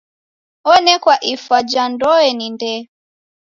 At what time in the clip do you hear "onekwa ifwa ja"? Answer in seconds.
0.73-1.83